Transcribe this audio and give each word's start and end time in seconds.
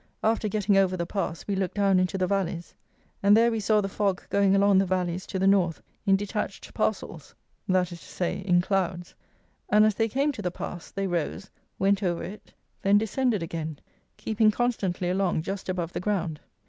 After 0.23 0.47
getting 0.47 0.77
over 0.77 0.97
the 0.97 1.05
pass, 1.05 1.45
we 1.47 1.55
looked 1.55 1.75
down 1.75 1.99
into 1.99 2.17
the 2.17 2.25
valleys, 2.25 2.73
and 3.21 3.37
there 3.37 3.51
we 3.51 3.59
saw 3.59 3.81
the 3.81 3.87
fog 3.87 4.23
going 4.31 4.55
along 4.55 4.79
the 4.79 4.85
valleys 4.87 5.27
to 5.27 5.37
the 5.37 5.45
North, 5.45 5.79
in 6.07 6.15
detached 6.15 6.73
parcels, 6.73 7.35
that 7.67 7.91
is 7.91 7.99
to 8.01 8.07
say, 8.07 8.39
in 8.39 8.61
clouds, 8.61 9.13
and, 9.69 9.85
as 9.85 9.93
they 9.93 10.09
came 10.09 10.31
to 10.31 10.41
the 10.41 10.49
pass, 10.49 10.89
they 10.89 11.05
rose, 11.05 11.51
went 11.77 12.01
over 12.01 12.23
it, 12.23 12.51
then 12.81 12.97
descended 12.97 13.43
again, 13.43 13.77
keeping 14.17 14.49
constantly 14.49 15.07
along 15.07 15.43
just 15.43 15.69
above 15.69 15.93
the 15.93 15.99
ground. 15.99 16.39